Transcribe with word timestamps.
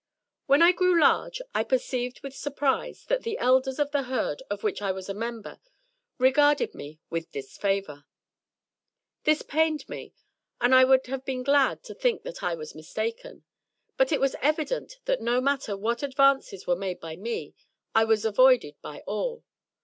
When 0.47 0.63
I 0.63 0.71
grew 0.71 0.99
large 0.99 1.43
I 1.53 1.63
perceived 1.63 2.21
with 2.23 2.33
surprise 2.35 3.05
that 3.05 3.21
the 3.21 3.37
Elders 3.37 3.77
of 3.77 3.91
the 3.91 4.01
Herd 4.01 4.41
of 4.49 4.63
which 4.63 4.81
I 4.81 4.91
was 4.91 5.09
a 5.09 5.13
member 5.13 5.59
regarded 6.17 6.73
me 6.73 6.99
with 7.11 7.31
disfavour. 7.31 8.05
This 9.25 9.43
pained 9.43 9.87
me, 9.87 10.15
and 10.59 10.73
I 10.73 10.85
would 10.85 11.05
have 11.05 11.23
been 11.23 11.43
glad 11.43 11.83
to 11.83 11.93
think 11.93 12.23
that 12.23 12.41
I 12.41 12.55
was 12.55 12.73
mistaken; 12.73 13.43
but 13.95 14.11
it 14.11 14.19
was 14.19 14.35
evident 14.41 14.97
that 15.05 15.21
no 15.21 15.39
matter 15.39 15.77
what 15.77 16.01
advances 16.01 16.65
were 16.65 16.75
made 16.75 16.99
by 16.99 17.15
me, 17.15 17.53
I 17.93 18.05
was 18.05 18.25
avoided 18.25 18.77
by 18.81 19.01
all. 19.01 19.43